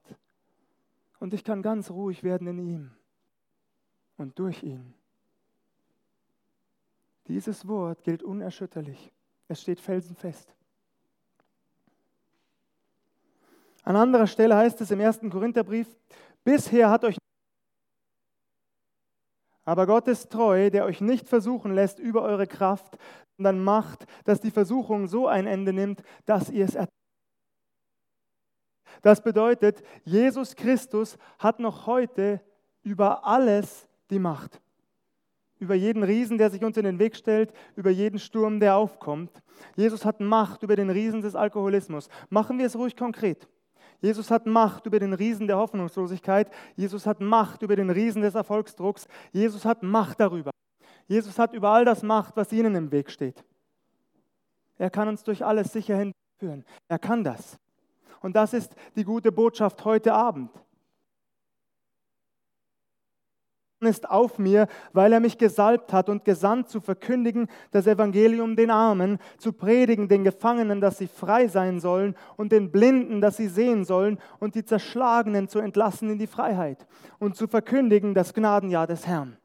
[1.19, 2.91] Und ich kann ganz ruhig werden in ihm
[4.19, 4.95] und durch ihn.
[7.27, 9.11] Dieses Wort gilt unerschütterlich.
[9.49, 10.55] Es steht felsenfest.
[13.83, 15.89] An anderer Stelle heißt es im ersten Korintherbrief,
[16.45, 17.19] bisher hat euch
[19.65, 22.99] aber Gott ist treu, der euch nicht versuchen lässt über eure Kraft,
[23.37, 26.77] sondern macht, dass die Versuchung so ein Ende nimmt, dass ihr es
[29.03, 32.41] Das bedeutet, Jesus Christus hat noch heute
[32.83, 34.61] über alles die Macht.
[35.59, 39.43] Über jeden Riesen, der sich uns in den Weg stellt, über jeden Sturm, der aufkommt.
[39.77, 42.09] Jesus hat Macht über den Riesen des Alkoholismus.
[42.29, 43.49] Machen wir es ruhig konkret.
[44.01, 46.51] Jesus hat Macht über den Riesen der Hoffnungslosigkeit.
[46.77, 49.07] Jesus hat Macht über den Riesen des Erfolgsdrucks.
[49.33, 50.51] Jesus hat Macht darüber.
[51.07, 53.45] Jesus hat über all das Macht, was ihnen im Weg steht.
[54.79, 56.65] Er kann uns durch alles sicher hinführen.
[56.89, 57.59] Er kann das.
[58.21, 60.51] Und das ist die gute Botschaft heute Abend
[63.87, 68.71] ist auf mir, weil er mich gesalbt hat und gesandt zu verkündigen das Evangelium den
[68.71, 73.49] Armen, zu predigen den Gefangenen, dass sie frei sein sollen und den Blinden, dass sie
[73.49, 76.87] sehen sollen und die Zerschlagenen zu entlassen in die Freiheit
[77.19, 79.37] und zu verkündigen das Gnadenjahr des Herrn.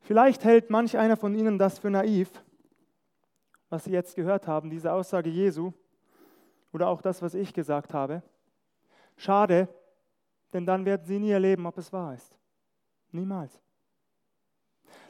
[0.00, 2.30] Vielleicht hält manch einer von Ihnen das für naiv,
[3.68, 5.72] was Sie jetzt gehört haben, diese Aussage Jesu
[6.72, 8.22] oder auch das, was ich gesagt habe.
[9.18, 9.68] Schade,
[10.52, 12.36] denn dann werden sie nie erleben, ob es wahr ist.
[13.12, 13.60] Niemals.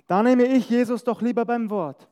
[0.07, 2.09] Da nehme ich Jesus doch lieber beim Wort.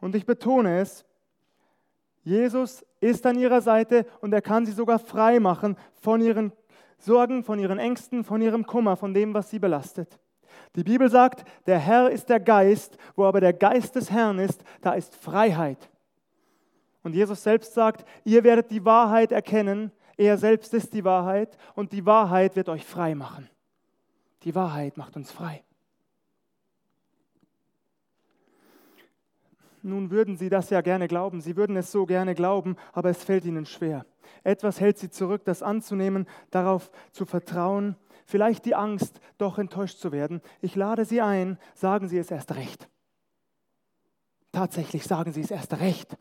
[0.00, 1.04] Und ich betone es,
[2.24, 6.52] Jesus ist an ihrer Seite und er kann sie sogar frei machen von ihren
[6.98, 10.18] Sorgen, von ihren Ängsten, von ihrem Kummer, von dem, was sie belastet.
[10.76, 14.64] Die Bibel sagt, der Herr ist der Geist, wo aber der Geist des Herrn ist,
[14.80, 15.90] da ist Freiheit.
[17.02, 21.92] Und Jesus selbst sagt, ihr werdet die Wahrheit erkennen er selbst ist die Wahrheit und
[21.92, 23.48] die Wahrheit wird euch frei machen.
[24.42, 25.64] Die Wahrheit macht uns frei.
[29.82, 33.22] Nun würden Sie das ja gerne glauben, Sie würden es so gerne glauben, aber es
[33.22, 34.06] fällt Ihnen schwer.
[34.42, 40.10] Etwas hält Sie zurück, das anzunehmen, darauf zu vertrauen, vielleicht die Angst, doch enttäuscht zu
[40.10, 40.40] werden.
[40.62, 42.88] Ich lade Sie ein, sagen Sie es erst recht.
[44.52, 46.16] Tatsächlich sagen Sie es erst recht.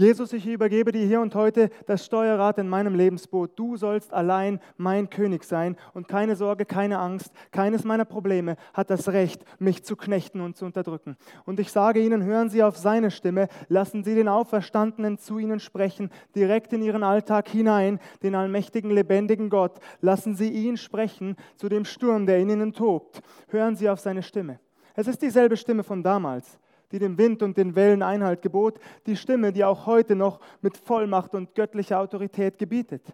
[0.00, 3.58] Jesus, ich übergebe dir hier und heute das Steuerrad in meinem Lebensboot.
[3.58, 8.90] Du sollst allein mein König sein und keine Sorge, keine Angst, keines meiner Probleme hat
[8.90, 11.16] das Recht, mich zu knechten und zu unterdrücken.
[11.46, 15.58] Und ich sage Ihnen, hören Sie auf seine Stimme, lassen Sie den Auferstandenen zu Ihnen
[15.58, 19.80] sprechen, direkt in Ihren Alltag hinein, den allmächtigen, lebendigen Gott.
[20.00, 23.20] Lassen Sie ihn sprechen zu dem Sturm, der in Ihnen tobt.
[23.48, 24.60] Hören Sie auf seine Stimme.
[24.94, 26.60] Es ist dieselbe Stimme von damals
[26.92, 30.76] die dem Wind und den Wellen Einhalt gebot, die Stimme, die auch heute noch mit
[30.76, 33.04] Vollmacht und göttlicher Autorität gebietet.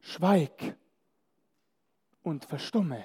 [0.00, 0.76] Schweig
[2.22, 3.04] und verstumme.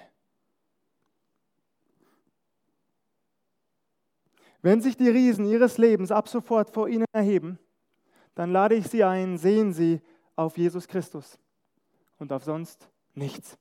[4.62, 7.60] Wenn sich die Riesen ihres Lebens ab sofort vor ihnen erheben,
[8.36, 10.02] dann lade ich sie ein, sehen sie
[10.36, 11.40] auf Jesus Christus
[12.18, 13.58] und auf sonst nichts.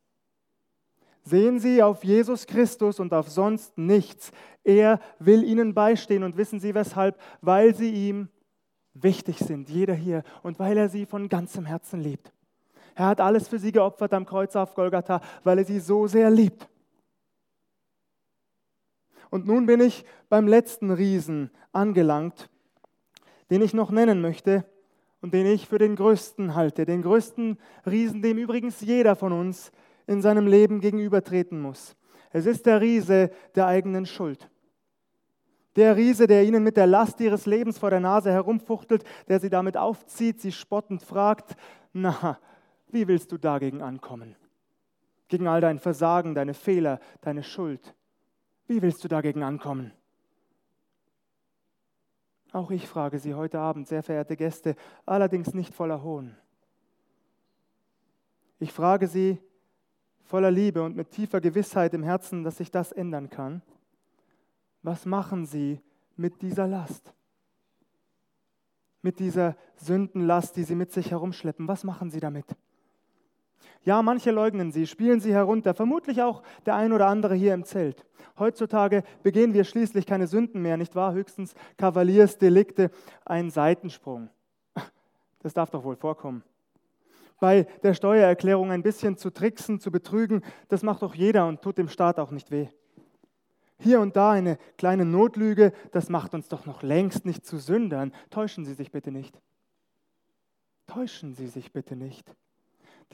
[1.29, 4.33] Sehen Sie auf Jesus Christus und auf sonst nichts.
[4.65, 7.21] Er will Ihnen beistehen und wissen Sie weshalb?
[7.43, 8.31] Weil Sie ihm
[8.95, 12.33] wichtig sind, jeder hier, und weil er Sie von ganzem Herzen liebt.
[12.95, 16.31] Er hat alles für Sie geopfert am Kreuz auf Golgatha, weil er Sie so sehr
[16.31, 16.67] liebt.
[19.29, 22.49] Und nun bin ich beim letzten Riesen angelangt,
[23.51, 24.65] den ich noch nennen möchte
[25.21, 29.71] und den ich für den größten halte, den größten Riesen, dem übrigens jeder von uns
[30.09, 31.95] in seinem Leben gegenübertreten muss.
[32.31, 34.51] Es ist der Riese der eigenen Schuld.
[35.77, 39.51] Der Riese, der ihnen mit der Last ihres Lebens vor der Nase herumfuchtelt, der sie
[39.51, 41.55] damit aufzieht, sie spottend fragt,
[41.93, 42.39] na,
[42.89, 44.35] wie willst du dagegen ankommen?
[45.29, 47.95] Gegen all dein Versagen, deine Fehler, deine Schuld.
[48.67, 49.93] Wie willst du dagegen ankommen?
[52.51, 56.35] Auch ich frage Sie heute Abend, sehr verehrte Gäste, allerdings nicht voller Hohn.
[58.59, 59.39] Ich frage Sie,
[60.29, 63.63] voller Liebe und mit tiefer Gewissheit im Herzen, dass sich das ändern kann.
[64.83, 65.81] Was machen Sie
[66.17, 67.15] mit dieser Last?
[69.03, 71.67] Mit dieser Sündenlast, die Sie mit sich herumschleppen?
[71.67, 72.45] Was machen Sie damit?
[73.83, 77.65] Ja, manche leugnen sie, spielen sie herunter, vermutlich auch der ein oder andere hier im
[77.65, 78.05] Zelt.
[78.39, 81.15] Heutzutage begehen wir schließlich keine Sünden mehr, nicht wahr?
[81.15, 82.91] Höchstens Kavaliersdelikte,
[83.25, 84.29] ein Seitensprung.
[85.41, 86.43] Das darf doch wohl vorkommen.
[87.41, 91.79] Bei der Steuererklärung ein bisschen zu tricksen, zu betrügen, das macht doch jeder und tut
[91.79, 92.69] dem Staat auch nicht weh.
[93.81, 98.13] Hier und da eine kleine Notlüge, das macht uns doch noch längst nicht zu Sündern.
[98.31, 99.39] Täuschen Sie sich bitte nicht.
[100.89, 102.35] Täuschen Sie sich bitte nicht.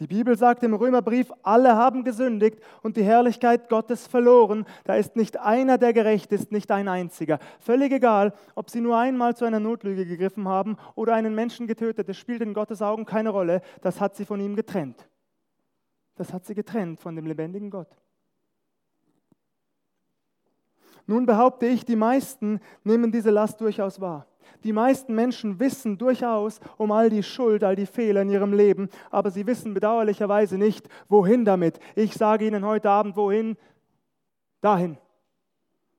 [0.00, 4.66] Die Bibel sagt im Römerbrief, alle haben gesündigt und die Herrlichkeit Gottes verloren.
[4.82, 7.38] Da ist nicht einer, der gerecht ist, nicht ein einziger.
[7.60, 12.08] Völlig egal, ob sie nur einmal zu einer Notlüge gegriffen haben oder einen Menschen getötet.
[12.08, 13.62] Es spielt in Gottes Augen keine Rolle.
[13.82, 15.08] Das hat sie von ihm getrennt.
[16.16, 17.88] Das hat sie getrennt von dem lebendigen Gott.
[21.06, 24.26] Nun behaupte ich, die meisten nehmen diese Last durchaus wahr.
[24.62, 28.88] Die meisten Menschen wissen durchaus um all die Schuld, all die Fehler in ihrem Leben,
[29.10, 31.78] aber sie wissen bedauerlicherweise nicht, wohin damit.
[31.94, 33.56] Ich sage Ihnen heute Abend, wohin?
[34.60, 34.98] Dahin.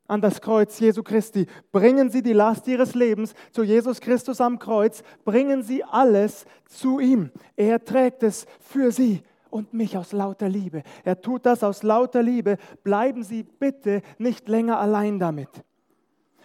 [0.08, 1.47] An das Kreuz Jesu Christi.
[1.71, 5.03] Bringen Sie die Last Ihres Lebens zu Jesus Christus am Kreuz.
[5.23, 7.31] Bringen Sie alles zu ihm.
[7.55, 10.84] Er trägt es für Sie und mich aus lauter Liebe.
[11.03, 12.58] Er tut das aus lauter Liebe.
[12.84, 15.49] Bleiben Sie bitte nicht länger allein damit.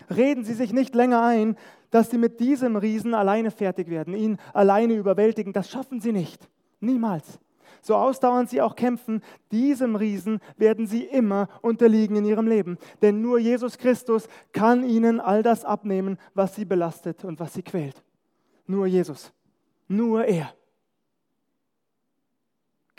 [0.09, 1.57] Reden Sie sich nicht länger ein,
[1.91, 5.53] dass Sie mit diesem Riesen alleine fertig werden, ihn alleine überwältigen.
[5.53, 6.49] Das schaffen Sie nicht.
[6.81, 7.39] Niemals.
[7.83, 12.79] So ausdauernd Sie auch kämpfen, diesem Riesen werden Sie immer unterliegen in Ihrem Leben.
[13.01, 17.63] Denn nur Jesus Christus kann Ihnen all das abnehmen, was Sie belastet und was Sie
[17.63, 18.03] quält.
[18.67, 19.33] Nur Jesus.
[19.89, 20.53] Nur er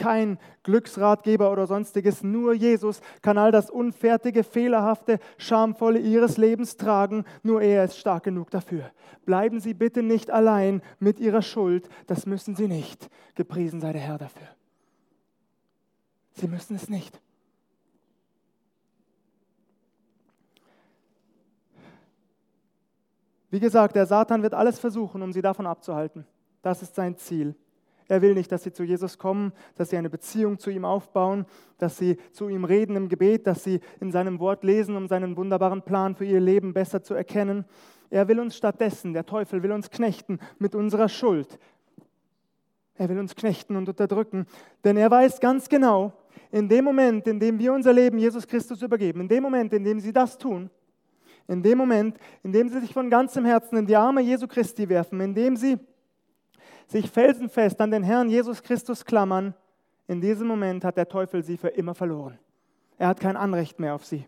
[0.02, 2.24] kein Glücksratgeber oder sonstiges.
[2.24, 7.24] Nur Jesus kann all das Unfertige, Fehlerhafte, Schamvolle Ihres Lebens tragen.
[7.44, 8.92] Nur er ist stark genug dafür.
[9.26, 11.88] Bleiben Sie bitte nicht allein mit Ihrer Schuld.
[12.08, 13.10] Das müssen Sie nicht.
[13.36, 14.48] Gepriesen sei der Herr dafür.
[16.34, 17.22] Sie müssen es nicht.
[23.52, 26.26] Wie gesagt, der Satan wird alles versuchen, um sie davon abzuhalten.
[26.62, 27.54] Das ist sein Ziel.
[28.12, 31.46] Er will nicht, dass sie zu Jesus kommen, dass sie eine Beziehung zu ihm aufbauen,
[31.78, 35.38] dass sie zu ihm reden im Gebet, dass sie in seinem Wort lesen, um seinen
[35.38, 37.64] wunderbaren Plan für ihr Leben besser zu erkennen.
[38.10, 41.58] Er will uns stattdessen, der Teufel will uns knechten mit unserer Schuld.
[42.96, 44.46] Er will uns knechten und unterdrücken,
[44.84, 46.12] denn er weiß ganz genau,
[46.52, 49.86] in dem Moment, in dem wir unser Leben Jesus Christus übergeben, in dem Moment, in
[49.86, 50.70] dem sie das tun,
[51.48, 54.90] in dem Moment, in dem sie sich von ganzem Herzen in die Arme Jesu Christi
[54.90, 55.80] werfen, in dem sie
[56.92, 59.54] sich felsenfest an den Herrn Jesus Christus klammern,
[60.08, 62.38] in diesem Moment hat der Teufel sie für immer verloren.
[62.98, 64.28] Er hat kein Anrecht mehr auf sie.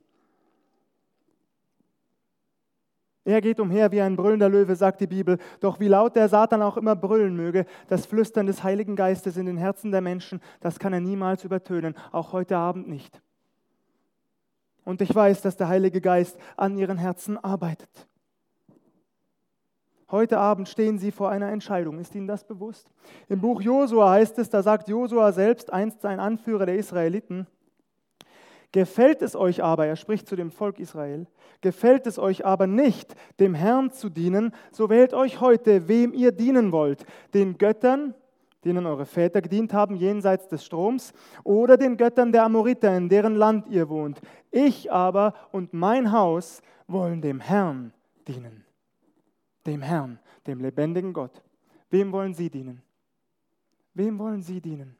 [3.26, 5.40] Er geht umher wie ein brüllender Löwe, sagt die Bibel.
[5.60, 9.46] Doch wie laut der Satan auch immer brüllen möge, das Flüstern des Heiligen Geistes in
[9.46, 13.22] den Herzen der Menschen, das kann er niemals übertönen, auch heute Abend nicht.
[14.86, 18.08] Und ich weiß, dass der Heilige Geist an ihren Herzen arbeitet.
[20.14, 21.98] Heute Abend stehen Sie vor einer Entscheidung.
[21.98, 22.88] Ist Ihnen das bewusst?
[23.30, 27.48] Im Buch Josua heißt es, da sagt Josua selbst, einst sein Anführer der Israeliten,
[28.72, 31.26] Gefällt es euch aber, er spricht zu dem Volk Israel,
[31.62, 36.32] gefällt es euch aber nicht, dem Herrn zu dienen, so wählt euch heute, wem ihr
[36.32, 38.14] dienen wollt, den Göttern,
[38.66, 43.36] denen eure Väter gedient haben, jenseits des Stroms, oder den Göttern der Amoriter, in deren
[43.36, 44.22] Land ihr wohnt.
[44.52, 47.94] Ich aber und mein Haus wollen dem Herrn
[48.28, 48.63] dienen
[49.66, 51.44] dem Herrn, dem lebendigen Gott.
[51.90, 52.82] Wem wollen Sie dienen?
[53.94, 54.98] Wem wollen Sie dienen?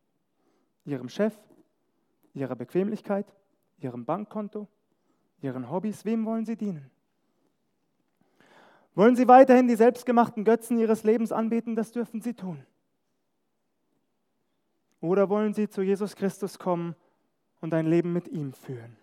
[0.86, 1.38] Ihrem Chef?
[2.34, 3.34] Ihrer Bequemlichkeit?
[3.80, 4.68] Ihrem Bankkonto?
[5.42, 6.06] Ihren Hobbys?
[6.06, 6.90] Wem wollen Sie dienen?
[8.96, 11.76] Wollen Sie weiterhin die selbstgemachten Götzen Ihres Lebens anbeten?
[11.76, 12.64] Das dürfen Sie tun.
[15.02, 16.96] Oder wollen Sie zu Jesus Christus kommen
[17.60, 18.96] und ein Leben mit ihm führen?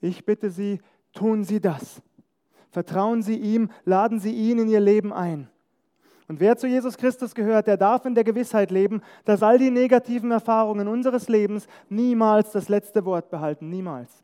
[0.00, 0.80] Ich bitte Sie,
[1.12, 2.02] tun Sie das.
[2.76, 5.48] Vertrauen Sie ihm, laden Sie ihn in Ihr Leben ein.
[6.28, 9.70] Und wer zu Jesus Christus gehört, der darf in der Gewissheit leben, dass all die
[9.70, 14.22] negativen Erfahrungen unseres Lebens niemals das letzte Wort behalten, niemals.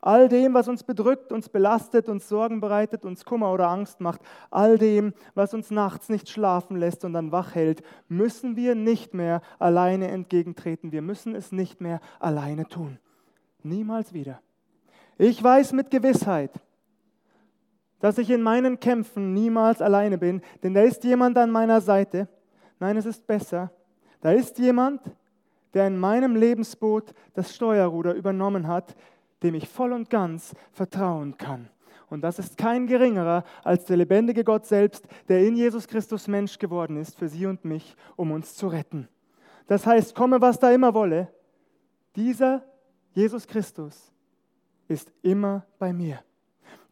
[0.00, 4.20] All dem, was uns bedrückt, uns belastet, uns Sorgen bereitet, uns Kummer oder Angst macht,
[4.48, 9.12] all dem, was uns nachts nicht schlafen lässt und dann wach hält, müssen wir nicht
[9.12, 10.92] mehr alleine entgegentreten.
[10.92, 13.00] Wir müssen es nicht mehr alleine tun.
[13.64, 14.40] Niemals wieder.
[15.16, 16.52] Ich weiß mit Gewissheit,
[18.00, 22.28] dass ich in meinen Kämpfen niemals alleine bin, denn da ist jemand an meiner Seite.
[22.78, 23.70] Nein, es ist besser.
[24.20, 25.00] Da ist jemand,
[25.74, 28.94] der in meinem Lebensboot das Steuerruder übernommen hat,
[29.42, 31.68] dem ich voll und ganz vertrauen kann.
[32.10, 36.58] Und das ist kein geringerer als der lebendige Gott selbst, der in Jesus Christus Mensch
[36.58, 39.08] geworden ist für Sie und mich, um uns zu retten.
[39.66, 41.28] Das heißt, komme, was da immer wolle,
[42.16, 42.62] dieser
[43.12, 44.10] Jesus Christus
[44.88, 46.20] ist immer bei mir.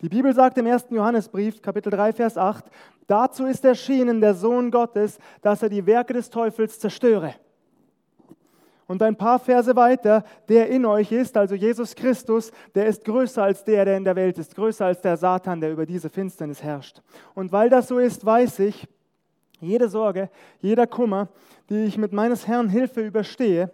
[0.03, 0.86] Die Bibel sagt im 1.
[0.90, 2.66] Johannesbrief, Kapitel 3, Vers 8,
[3.07, 7.34] dazu ist erschienen der Sohn Gottes, dass er die Werke des Teufels zerstöre.
[8.86, 13.42] Und ein paar Verse weiter, der in euch ist, also Jesus Christus, der ist größer
[13.42, 16.62] als der, der in der Welt ist, größer als der Satan, der über diese Finsternis
[16.62, 17.01] herrscht.
[17.34, 18.86] Und weil das so ist, weiß ich,
[19.61, 20.28] jede Sorge,
[20.61, 21.28] jeder Kummer,
[21.70, 23.72] die ich mit meines Herrn Hilfe überstehe,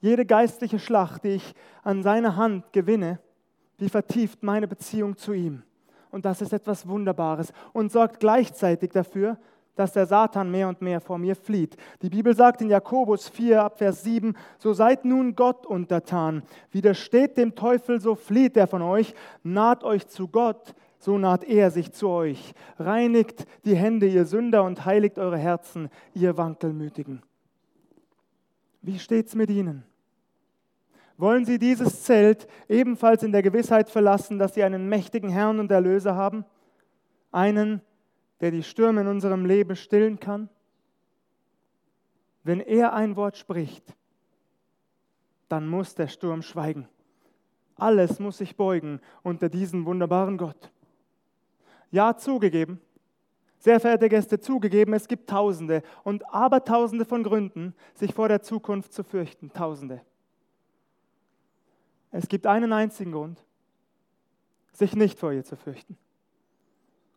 [0.00, 3.18] jede geistliche Schlacht, die ich an seiner Hand gewinne,
[3.80, 5.62] die vertieft meine Beziehung zu ihm.
[6.10, 9.38] Und das ist etwas Wunderbares und sorgt gleichzeitig dafür,
[9.76, 11.76] dass der Satan mehr und mehr vor mir flieht.
[12.02, 17.36] Die Bibel sagt in Jakobus 4 ab Vers 7, so seid nun Gott untertan, widersteht
[17.36, 21.92] dem Teufel, so flieht er von euch, naht euch zu Gott, so naht er sich
[21.92, 22.54] zu euch.
[22.78, 27.22] Reinigt die Hände, ihr Sünder, und heiligt eure Herzen, ihr Wankelmütigen.
[28.80, 29.84] Wie steht's mit ihnen?
[31.18, 35.70] Wollen Sie dieses Zelt ebenfalls in der Gewissheit verlassen, dass Sie einen mächtigen Herrn und
[35.70, 36.44] Erlöser haben?
[37.32, 37.80] Einen,
[38.40, 40.50] der die Stürme in unserem Leben stillen kann?
[42.44, 43.96] Wenn er ein Wort spricht,
[45.48, 46.88] dann muss der Sturm schweigen.
[47.76, 50.70] Alles muss sich beugen unter diesen wunderbaren Gott.
[51.90, 52.80] Ja, zugegeben,
[53.58, 58.92] sehr verehrte Gäste, zugegeben, es gibt Tausende und Abertausende von Gründen, sich vor der Zukunft
[58.92, 59.52] zu fürchten.
[59.52, 60.02] Tausende.
[62.16, 63.44] Es gibt einen einzigen Grund,
[64.72, 65.98] sich nicht vor ihr zu fürchten.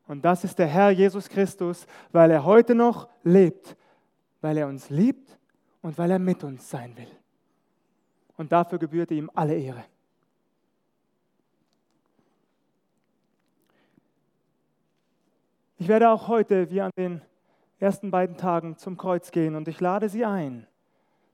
[0.08, 3.78] Und das ist der Herr Jesus Christus, weil er heute noch lebt,
[4.42, 5.38] weil er uns liebt
[5.82, 7.08] und weil er mit uns sein will.
[8.36, 9.86] Und dafür gebührt ihm alle Ehre.
[15.78, 17.22] Ich werde auch heute, wie an den
[17.80, 20.68] ersten beiden Tagen, zum Kreuz gehen und ich lade Sie ein,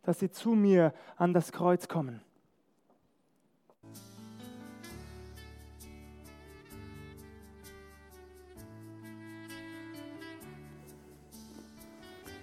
[0.04, 2.22] dass Sie zu mir an das Kreuz kommen.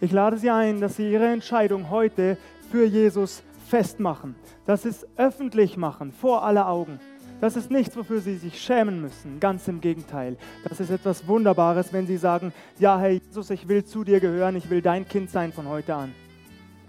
[0.02, 2.36] Ich lade Sie ein, dass Sie Ihre Entscheidung heute
[2.72, 4.34] für Jesus festmachen.
[4.66, 6.98] Das ist öffentlich machen, vor aller Augen.
[7.40, 9.38] Das ist nichts, wofür Sie sich schämen müssen.
[9.38, 10.38] Ganz im Gegenteil.
[10.68, 14.56] Das ist etwas Wunderbares, wenn Sie sagen, ja, Herr Jesus, ich will zu dir gehören,
[14.56, 16.12] ich will dein Kind sein von heute an.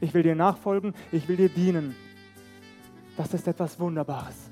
[0.01, 1.95] Ich will dir nachfolgen, ich will dir dienen.
[3.15, 4.49] Das ist etwas Wunderbares.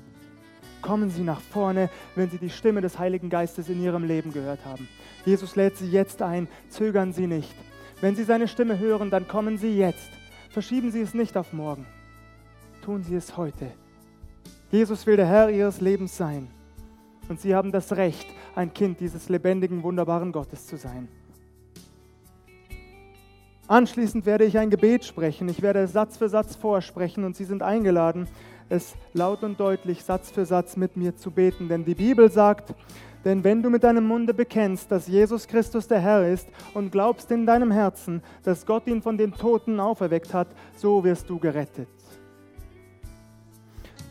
[0.82, 4.64] Kommen Sie nach vorne, wenn Sie die Stimme des Heiligen Geistes in Ihrem Leben gehört
[4.64, 4.86] haben.
[5.24, 7.56] Jesus lädt Sie jetzt ein, zögern Sie nicht.
[8.02, 10.10] Wenn Sie seine Stimme hören, dann kommen Sie jetzt.
[10.50, 11.86] Verschieben Sie es nicht auf morgen.
[12.84, 13.70] Tun Sie es heute.
[14.72, 16.48] Jesus will der Herr Ihres Lebens sein.
[17.28, 18.26] Und Sie haben das Recht,
[18.56, 21.06] ein Kind dieses lebendigen, wunderbaren Gottes zu sein.
[23.68, 25.48] Anschließend werde ich ein Gebet sprechen.
[25.48, 28.26] Ich werde Satz für Satz vorsprechen und Sie sind eingeladen,
[28.68, 31.68] es laut und deutlich, Satz für Satz mit mir zu beten.
[31.68, 32.74] Denn die Bibel sagt,
[33.24, 37.30] denn wenn du mit deinem Munde bekennst, dass Jesus Christus der Herr ist und glaubst
[37.30, 41.88] in deinem Herzen, dass Gott ihn von den Toten auferweckt hat, so wirst du gerettet.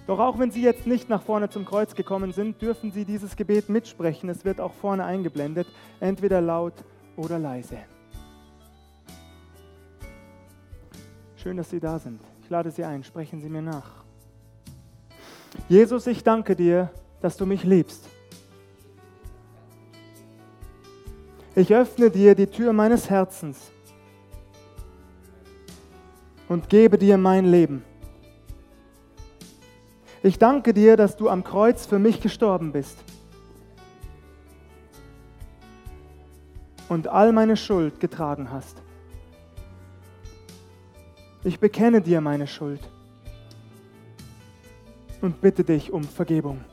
[0.08, 3.36] Doch auch wenn Sie jetzt nicht nach vorne zum Kreuz gekommen sind, dürfen Sie dieses
[3.36, 4.30] Gebet mitsprechen.
[4.30, 5.68] Es wird auch vorne eingeblendet,
[6.00, 6.74] entweder laut
[7.16, 7.78] oder leise.
[11.36, 12.20] Schön, dass Sie da sind.
[12.44, 14.04] Ich lade Sie ein, sprechen Sie mir nach.
[15.70, 16.92] Jesus, ich danke dir,
[17.22, 18.11] dass du mich liebst.
[21.54, 23.72] Ich öffne dir die Tür meines Herzens
[26.48, 27.84] und gebe dir mein Leben.
[30.24, 32.98] Ich danke dir, dass du am Kreuz für mich gestorben bist
[36.88, 38.82] und all meine Schuld getragen hast.
[41.44, 42.82] Ich bekenne dir meine Schuld
[45.22, 46.64] und bitte dich um Vergebung.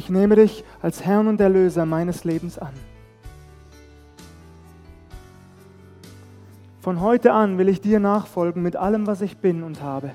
[0.00, 2.72] Ich nehme dich als Herrn und Erlöser meines Lebens an.
[6.80, 10.12] Von heute an will ich dir nachfolgen mit allem, was ich bin und habe.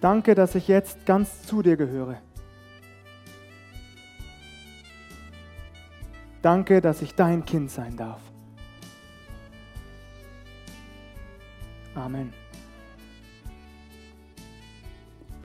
[0.00, 2.16] Danke, dass ich jetzt ganz zu dir gehöre.
[6.40, 8.22] Danke, dass ich dein Kind sein darf.
[11.94, 12.41] Amen.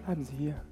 [0.07, 0.66] Bleiben Sie hier.